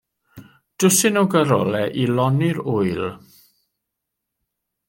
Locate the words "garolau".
1.35-1.93